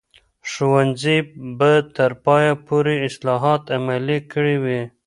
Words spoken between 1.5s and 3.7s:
به تر پایه پورې اصلاحات